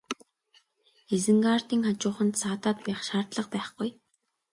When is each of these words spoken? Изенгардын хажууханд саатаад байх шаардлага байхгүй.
Изенгардын 1.15 1.81
хажууханд 1.87 2.33
саатаад 2.41 2.77
байх 2.85 2.99
шаардлага 3.07 3.49
байхгүй. 3.53 3.89